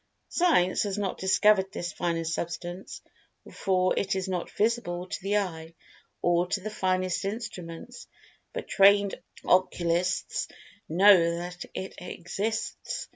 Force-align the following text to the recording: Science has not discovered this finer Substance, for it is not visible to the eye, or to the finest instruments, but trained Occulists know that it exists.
Science 0.29 0.81
has 0.81 0.97
not 0.97 1.19
discovered 1.19 1.71
this 1.71 1.93
finer 1.93 2.23
Substance, 2.23 3.03
for 3.53 3.93
it 3.95 4.15
is 4.15 4.27
not 4.27 4.49
visible 4.49 5.05
to 5.07 5.21
the 5.21 5.37
eye, 5.37 5.75
or 6.23 6.47
to 6.47 6.59
the 6.59 6.71
finest 6.71 7.23
instruments, 7.23 8.07
but 8.51 8.67
trained 8.67 9.13
Occulists 9.45 10.47
know 10.89 11.37
that 11.37 11.65
it 11.75 11.93
exists. 11.99 13.09